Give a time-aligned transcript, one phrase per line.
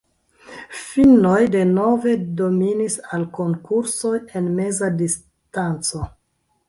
[0.83, 6.03] Finnoj denove dominis al konkursoj en meza distanco.